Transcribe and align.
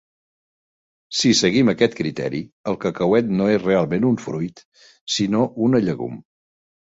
Si 1.17 1.33
seguim 1.39 1.67
aquest 1.73 1.97
criteri, 1.99 2.39
el 2.71 2.79
cacauet 2.85 3.29
no 3.41 3.49
és 3.57 3.61
realment 3.65 4.09
un 4.13 4.17
fruit, 4.23 4.65
sinó 5.17 5.43
una 5.69 5.83
llegum. 5.85 6.17